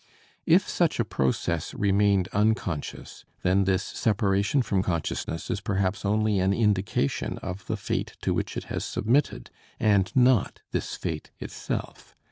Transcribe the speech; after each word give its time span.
If 0.47 0.67
such 0.67 0.99
a 0.99 1.05
process 1.05 1.75
remained 1.75 2.27
unconscious, 2.29 3.23
then 3.43 3.65
this 3.65 3.83
separation 3.83 4.63
from 4.63 4.81
consciousness 4.81 5.51
is 5.51 5.61
perhaps 5.61 6.03
only 6.05 6.39
an 6.39 6.53
indication 6.53 7.37
of 7.43 7.67
the 7.67 7.77
fate 7.77 8.17
to 8.21 8.33
which 8.33 8.57
it 8.57 8.63
has 8.63 8.83
submitted 8.83 9.51
and 9.79 10.11
not 10.15 10.61
this 10.71 10.95
fate 10.95 11.29
itself. 11.37 12.15